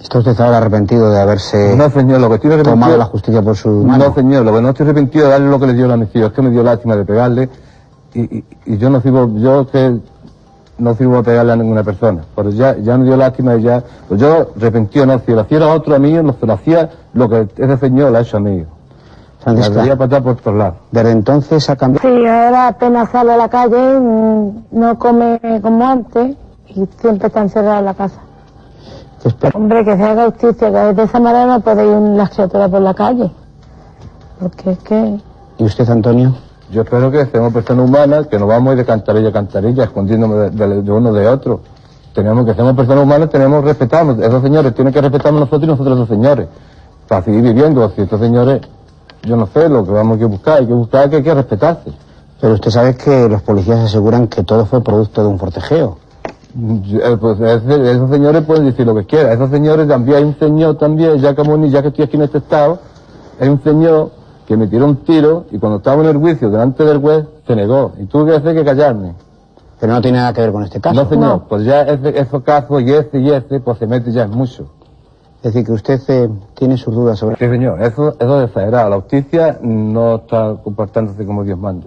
[0.01, 2.75] ¿Está usted ahora arrepentido de haberse No, señor, lo que estoy arrepentido...
[2.75, 4.09] tomado la justicia por su mano?
[4.09, 6.15] No, señor, lo que no estoy arrepentido de darle lo que le dio a mis
[6.15, 7.49] hijos, es que me dio lástima de pegarle
[8.15, 9.99] y, y, y yo no sirvo, yo que
[10.79, 13.83] no sirvo a pegarle a ninguna persona, pero ya, ya me dio lástima y ya,
[14.09, 17.29] pues yo arrepentido no, si lo hiciera otro a mí, no se lo hacía lo
[17.29, 18.65] que ese señor le ha hecho a mí.
[19.47, 20.75] La patar por todos lados.
[20.91, 22.07] Desde entonces ha cambiado.
[22.07, 26.37] Sí, ahora apenas sale a la calle, mm, no come como antes
[26.67, 28.21] y siempre está encerrado en la casa.
[29.55, 32.81] Hombre, que se haga justicia, que de esa manera no puede ir las criaturas por
[32.81, 33.31] la calle.
[34.41, 35.21] Porque es que...
[35.59, 36.35] ¿Y usted, Antonio?
[36.71, 39.85] Yo espero que seamos personas humanas, que no vamos a ir de cantarilla a cantarilla,
[39.85, 41.61] escondiéndome de, de- de uno de otro.
[42.14, 44.19] Tenemos que ser personas humanas, tenemos que respetarnos.
[44.19, 46.49] Esos señores tienen que respetarnos nosotros y nosotros a esos señores.
[47.09, 47.89] Para seguir viviendo.
[47.91, 48.61] Si estos señores,
[49.23, 51.91] yo no sé lo que vamos a buscar, hay que buscar que hay que respetarse.
[52.41, 55.99] Pero usted sabe que los policías aseguran que todo fue producto de un forcejeo.
[56.61, 59.33] Eh, Pues ese- esos señores pueden decir lo que quieran.
[59.33, 62.39] Esos señores también, hay un señor también, ya que, ya que estoy aquí en este
[62.39, 62.79] estado,
[63.41, 64.11] hay un señor
[64.47, 67.55] que me tiró un tiro y cuando estaba en el juicio delante del juez se
[67.55, 69.15] negó y tuve que hacer que callarme.
[69.79, 71.05] Pero no tiene nada que ver con este caso.
[71.05, 74.23] No, señor, pues ya ese, esos casos y ese y ese, pues se mete ya
[74.25, 74.67] en mucho.
[75.37, 77.37] Es decir, que usted eh, tiene sus dudas sobre...
[77.37, 78.91] Sí, señor, eso, eso es exagerado.
[78.91, 81.87] La justicia no está comportándose como Dios manda.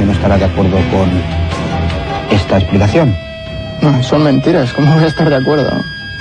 [0.00, 1.10] Que no estará de acuerdo con
[2.30, 3.14] esta explicación.
[3.82, 4.72] No, son mentiras.
[4.72, 5.70] ¿Cómo voy a estar de acuerdo?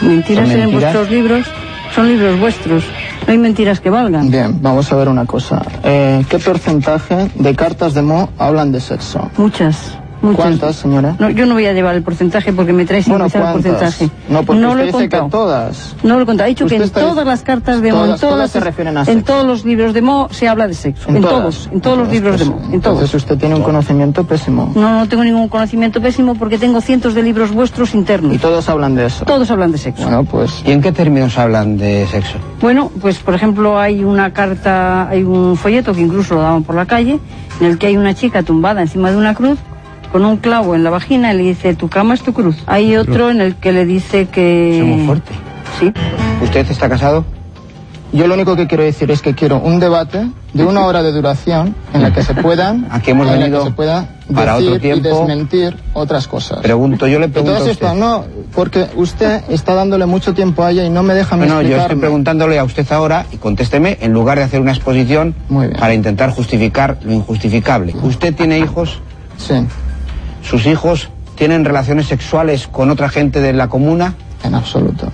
[0.02, 1.48] Mentiras ¿Son en vuestros libros
[1.96, 2.84] son libros vuestros.
[3.26, 4.30] No hay mentiras que valgan.
[4.30, 5.62] Bien, vamos a ver una cosa.
[5.84, 9.30] Eh, ¿Qué porcentaje de cartas de Mo hablan de sexo?
[9.38, 9.99] Muchas.
[10.22, 10.36] Muchas.
[10.38, 11.16] ¿Cuántas, señora?
[11.18, 14.10] No, yo no voy a llevar el porcentaje porque me traes sin Bueno, el porcentaje.
[14.28, 15.30] No, porque no usted lo he dice que contado.
[15.44, 15.96] todas.
[16.04, 16.48] No lo he contado.
[16.48, 18.98] He dicho que en está- todas las cartas de Mo, en Todas- todas, se refieren
[18.98, 21.10] a en todos los libros de Mo se habla de sexo.
[21.10, 22.98] En, todos, en todos los libros de Mo, en todos.
[23.00, 24.72] Entonces usted tiene un conocimiento pésimo.
[24.76, 28.34] No, no tengo ningún conocimiento pésimo porque tengo cientos de libros vuestros internos.
[28.34, 29.26] Y todos hablan de eso.
[29.26, 30.04] Todos hablan de sexo.
[30.04, 30.64] Bueno, pues...
[30.66, 32.38] ¿Y en qué términos hablan de sexo?
[32.62, 36.76] Bueno, pues por ejemplo hay una carta, hay un folleto que incluso lo daban por
[36.76, 37.20] la calle,
[37.62, 39.58] en el que hay una chica tumbada encima de una cruz
[40.12, 42.56] con un clavo en la vagina y le dice, tu cama es tu cruz.
[42.66, 44.84] Hay otro en el que le dice que...
[44.86, 45.32] muy fuerte.
[45.80, 45.94] Sí.
[46.42, 47.26] ¿Usted está casado?
[48.12, 51.12] Yo lo único que quiero decir es que quiero un debate de una hora de
[51.12, 54.56] duración en la que se puedan Aquí hemos en la venido que se pueda para
[54.56, 55.08] decir otro tiempo.
[55.08, 56.60] y desmentir otras cosas.
[56.60, 58.00] Pregunto, yo le pregunto Entonces, a usted.
[58.00, 61.62] no, porque usted está dándole mucho tiempo a ella y no me deja No, no,
[61.62, 65.36] yo estoy preguntándole a usted ahora y contésteme en lugar de hacer una exposición
[65.80, 67.94] para intentar justificar lo injustificable.
[68.02, 69.02] ¿Usted tiene hijos?
[69.38, 69.54] Sí.
[70.42, 74.16] ¿Sus hijos tienen relaciones sexuales con otra gente de la comuna?
[74.44, 75.12] En absoluto.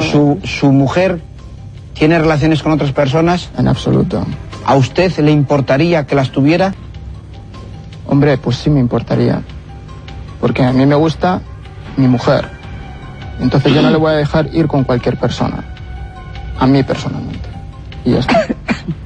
[0.00, 1.20] ¿Su, ¿Su mujer
[1.94, 3.50] tiene relaciones con otras personas?
[3.58, 4.24] En absoluto.
[4.66, 6.74] ¿A usted le importaría que las tuviera?
[8.06, 9.42] Hombre, pues sí me importaría.
[10.40, 11.40] Porque a mí me gusta
[11.96, 12.48] mi mujer.
[13.40, 15.64] Entonces yo no le voy a dejar ir con cualquier persona.
[16.58, 17.48] A mí personalmente.
[18.04, 18.46] Y ya está.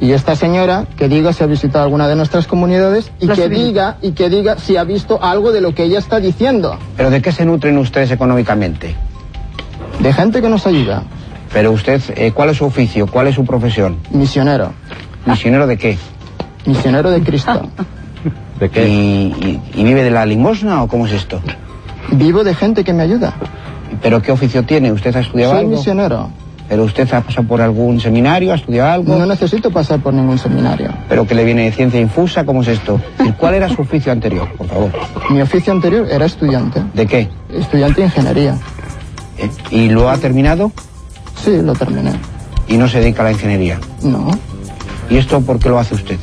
[0.00, 3.96] Y esta señora que diga si ha visitado alguna de nuestras comunidades y que diga
[4.00, 6.76] y que diga si ha visto algo de lo que ella está diciendo.
[6.96, 8.94] ¿Pero de qué se nutren ustedes económicamente?
[10.00, 11.02] De gente que nos ayuda.
[11.52, 13.06] Pero usted, eh, ¿cuál es su oficio?
[13.08, 13.96] ¿Cuál es su profesión?
[14.10, 14.72] Misionero.
[15.26, 15.98] ¿Misionero de qué?
[16.66, 17.68] Misionero de Cristo.
[18.60, 18.88] ¿De qué?
[18.88, 21.40] ¿Y, y- y vive de la limosna o cómo es esto?
[22.12, 23.32] Vivo de gente que me ayuda.
[24.02, 24.92] ¿Pero qué oficio tiene?
[24.92, 25.70] ¿Usted ha estudiado Soy algo?
[25.76, 26.30] misionero.
[26.68, 28.52] ¿Pero usted ha pasado por algún seminario?
[28.52, 29.16] ¿Ha estudiado algo?
[29.18, 30.92] No necesito pasar por ningún seminario.
[31.08, 32.44] ¿Pero que le viene de ciencia infusa?
[32.44, 33.00] ¿Cómo es esto?
[33.24, 34.90] ¿Y ¿Cuál era su oficio anterior, por favor?
[35.30, 36.82] Mi oficio anterior era estudiante.
[36.92, 37.28] ¿De qué?
[37.52, 38.58] Estudiante de ingeniería.
[39.38, 40.70] Eh, ¿Y lo ha terminado?
[41.42, 42.12] Sí, lo terminé.
[42.68, 43.78] ¿Y no se dedica a la ingeniería?
[44.02, 44.28] No,
[45.08, 46.18] ¿Y esto por qué lo hace usted?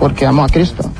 [0.00, 0.90] porque amo a Cristo.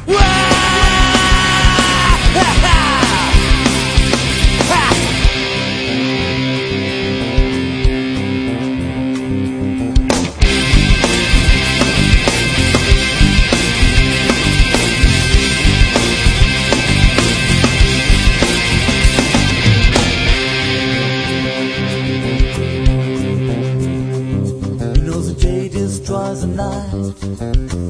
[26.57, 26.93] Night,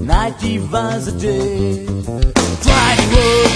[0.06, 1.86] night divides the day.
[2.62, 3.51] Try to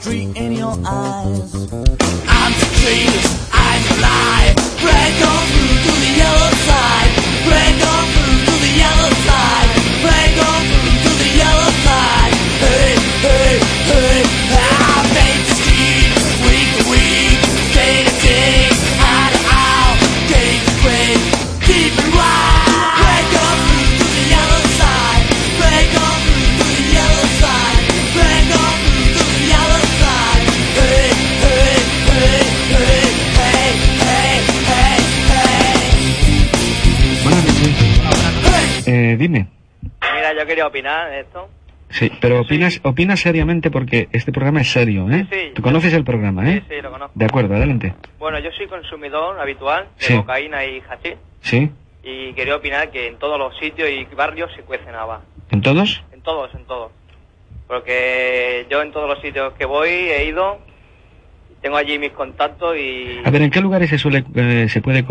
[0.00, 1.54] country in your eyes.
[1.54, 4.52] I'm the dreams, I'm lie.
[4.82, 7.13] Break on through to the other side.
[40.54, 41.48] Quería opinar de esto.
[41.90, 45.26] Sí, pero opinas, opinas seriamente porque este programa es serio, ¿eh?
[45.30, 45.50] Sí, sí.
[45.54, 46.62] Tú conoces el programa, ¿eh?
[46.68, 47.12] Sí, sí, lo conozco.
[47.18, 47.94] De acuerdo, adelante.
[48.20, 51.70] Bueno, yo soy consumidor habitual de cocaína y hachís ¿Sí?
[52.04, 55.22] y quería opinar que en todos los sitios y barrios se cuecen habas.
[55.50, 56.04] ¿En todos?
[56.12, 56.92] En todos, en todos.
[57.66, 60.58] Porque yo en todos los sitios que voy he ido,
[61.62, 63.18] tengo allí mis contactos y...
[63.24, 65.04] A ver, ¿en qué lugares se suele eh, se puede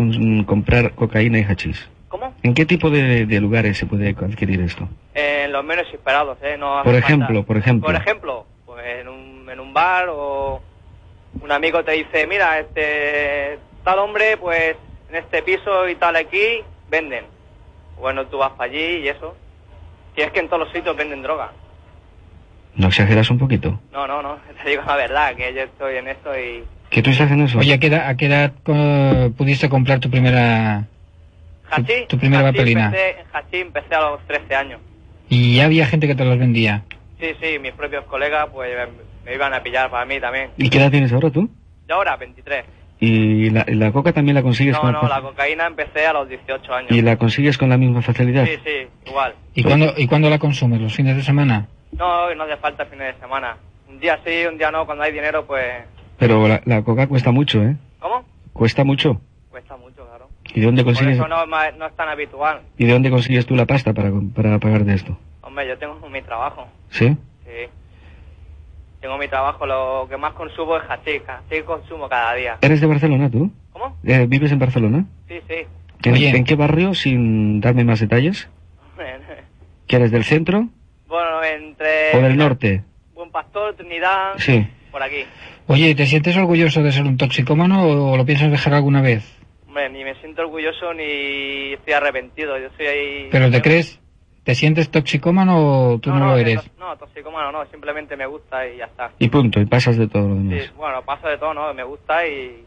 [0.46, 1.86] comprar cocaína y hachís?
[2.08, 2.34] ¿Cómo?
[2.42, 4.88] ¿En qué tipo de, de lugares se puede adquirir esto?
[5.14, 6.56] En los menos esperados, ¿eh?
[6.58, 7.86] No hace Por falta- ejemplo, por ejemplo.
[7.86, 10.60] Por ejemplo, pues en un, en un bar o
[11.40, 14.76] un amigo te dice, mira, este tal hombre, pues
[15.10, 17.24] en este piso y tal aquí, venden.
[18.00, 19.36] Bueno, tú vas para allí y eso.
[20.16, 21.52] Si es que en todos los sitios venden droga.
[22.74, 23.78] ¿No exageras un poquito?
[23.92, 26.64] No, no, no, te digo la verdad, que yo estoy en esto y...
[26.90, 27.58] ¿Que tú estás en eso?
[27.58, 28.52] Oye, ¿a qué edad, a qué edad,
[29.36, 30.86] pudiste comprar tu primera...
[31.70, 32.84] Hachí, tu primera hachí papelina.
[32.86, 34.80] Empecé, hachí empecé a los 13 años.
[35.34, 36.84] Y ya había gente que te los vendía.
[37.18, 38.70] Sí, sí, mis propios colegas pues
[39.24, 40.50] me, iban a pillar para mí también.
[40.56, 41.50] ¿Y qué edad tienes ahora tú?
[41.88, 42.64] Yo ahora, 23.
[43.00, 46.28] ¿Y la, la coca también la consigues No, con no, la cocaína empecé a los
[46.28, 46.92] 18 años.
[46.92, 48.46] ¿Y la consigues con la misma facilidad?
[48.46, 49.34] Sí, sí, igual.
[49.54, 50.80] ¿Y cuándo, ¿Y cuándo la consumes?
[50.80, 51.66] ¿Los fines de semana?
[51.90, 53.56] No, no hace falta fines de semana.
[53.88, 55.64] Un día sí, un día no, cuando hay dinero pues...
[56.16, 57.74] Pero la, la coca cuesta mucho, ¿eh?
[57.98, 58.24] ¿Cómo?
[58.52, 59.20] Cuesta mucho.
[59.50, 59.83] Cuesta mucho.
[60.54, 62.60] ¿Y de dónde Por consigues, eso no, es ma- no es tan habitual.
[62.78, 65.18] ¿y de dónde consigues tú la pasta para, para pagar de esto?
[65.42, 66.66] Hombre, yo tengo mi trabajo.
[66.90, 67.08] ¿Sí?
[67.44, 67.68] Sí.
[69.00, 71.22] Tengo mi trabajo, lo que más consumo es hachís.
[71.28, 72.56] Hachís consumo cada día.
[72.62, 73.50] ¿Eres de Barcelona tú?
[73.72, 73.96] ¿Cómo?
[74.04, 75.04] Eh, ¿Vives en Barcelona?
[75.28, 75.54] Sí, sí.
[76.04, 78.48] ¿En, en qué barrio, sin darme más detalles?
[79.86, 80.68] ¿Que eres del centro
[81.08, 82.16] bueno, entre...
[82.16, 82.82] o del norte?
[83.14, 84.32] Buen Pastor, Trinidad...
[84.38, 84.66] Sí.
[84.90, 85.24] Por aquí.
[85.66, 87.82] Oye, ¿te sientes orgulloso de ser un toxicómano
[88.12, 89.24] o lo piensas dejar alguna vez?
[89.74, 92.56] Hombre, ni me siento orgulloso ni estoy arrepentido.
[92.60, 93.28] Yo soy ahí...
[93.32, 93.98] ¿Pero te crees?
[94.44, 96.70] ¿Te sientes toxicómano o tú no, lo que eres?
[96.78, 99.10] No, toxicómano no, simplemente me gusta y ya está.
[99.18, 100.62] Y punto, y pasas de todo lo demás.
[100.62, 101.74] Sí, bueno, pasa de todo, ¿no?
[101.74, 102.64] Me gusta y...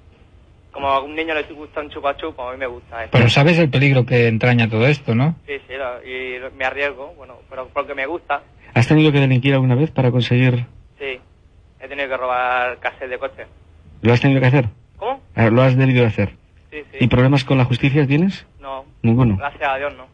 [0.73, 3.07] Como a un niño le gusta un chupa chup, a mí me gusta.
[3.09, 5.37] Pero sabes el peligro que entraña todo esto, ¿no?
[5.47, 8.41] Sí, sí, lo- y me arriesgo, bueno, pero porque me gusta,
[8.73, 10.65] ¿Has tenido que delinquir alguna vez para conseguir...
[10.99, 11.21] sí.
[11.79, 13.45] He tenido que robar cassette de coche.
[14.01, 14.65] ¿Lo has tenido que hacer?
[14.97, 15.21] ¿Cómo?
[15.35, 16.31] Ah, ¿Lo has debido hacer?
[16.71, 16.97] Sí, sí.
[16.99, 18.45] ¿Y problemas con la justicia tienes?
[18.59, 18.85] No.
[19.01, 19.37] Ninguno.
[19.37, 20.05] Gracias a Dios, no.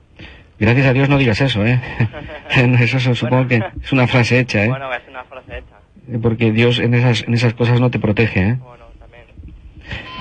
[0.59, 1.79] Gracias a Dios no digas eso, ¿eh?
[2.79, 4.69] eso, eso supongo que es una frase hecha, ¿eh?
[4.69, 5.75] Bueno, es una frase hecha.
[6.11, 8.57] Eh, Porque Dios en esas, en esas cosas no te protege, ¿eh?
[8.59, 9.25] Bueno, también.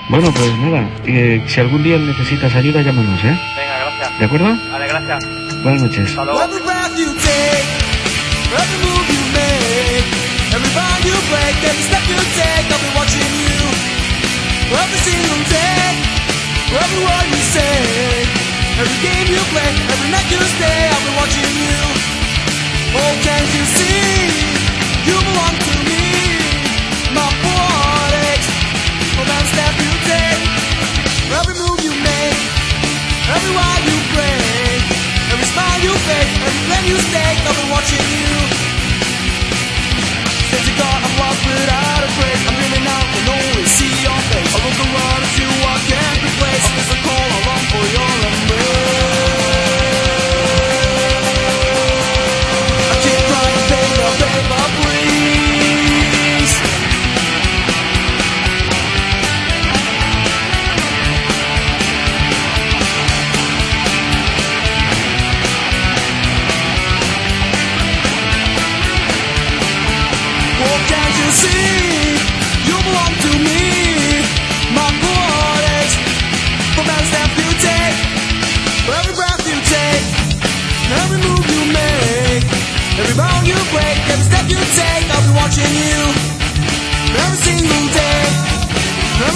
[0.09, 3.27] Bueno, pues nada, eh, si algún día necesitas ayuda, llámanos, ¿eh?
[3.27, 4.19] Venga, gracias.
[4.19, 4.47] ¿De acuerdo?
[4.71, 5.63] Vale, gracias.
[5.63, 6.09] Buenas noches.
[6.09, 6.43] Hasta luego.
[14.75, 16.02] Every
[18.83, 21.79] every game you play, every night you stay, I'll be watching you.
[22.99, 24.27] Oh, can't you see?
[25.07, 26.03] You belong to me.
[27.15, 27.23] My
[28.27, 28.49] aches
[29.15, 30.43] for every step you take,
[31.31, 32.39] every move you make,
[33.31, 34.83] every word you break.
[35.31, 38.35] Every smile you fake, every plan you stake, I've been watching you.
[40.51, 44.19] Since you thought I'm lost without a trace, I'm dreaming out and only see your
[44.29, 44.51] face.
[44.53, 45.12] I look around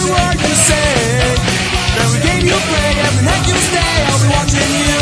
[0.10, 1.36] word you say.
[2.04, 5.02] Every game you play, every night you stay, I'll be watching you.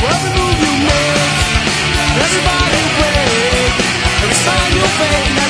[0.00, 1.36] For every move you make,
[2.24, 3.72] everybody wait.
[4.22, 5.41] Every sign you fake.